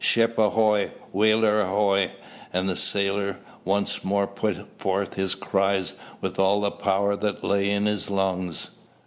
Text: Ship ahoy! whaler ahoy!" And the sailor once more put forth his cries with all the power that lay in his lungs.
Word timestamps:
Ship 0.03 0.35
ahoy! 0.39 0.93
whaler 1.11 1.61
ahoy!" 1.61 2.11
And 2.51 2.67
the 2.67 2.75
sailor 2.75 3.37
once 3.63 4.03
more 4.03 4.25
put 4.25 4.57
forth 4.79 5.13
his 5.13 5.35
cries 5.35 5.93
with 6.21 6.39
all 6.39 6.61
the 6.61 6.71
power 6.71 7.15
that 7.17 7.43
lay 7.43 7.69
in 7.69 7.85
his 7.85 8.09
lungs. 8.09 8.71